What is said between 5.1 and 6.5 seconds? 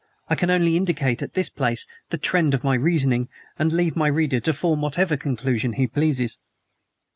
conclusion he pleases.